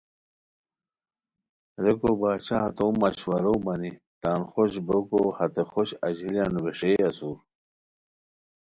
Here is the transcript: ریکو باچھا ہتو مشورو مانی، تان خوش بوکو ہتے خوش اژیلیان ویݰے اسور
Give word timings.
ریکو 1.83 2.11
باچھا 2.19 2.57
ہتو 2.65 2.85
مشورو 3.01 3.53
مانی، 3.65 3.91
تان 4.21 4.39
خوش 4.51 4.71
بوکو 4.87 5.21
ہتے 5.37 5.63
خوش 5.71 5.89
اژیلیان 6.07 6.53
ویݰے 6.63 6.91
اسور 7.07 7.37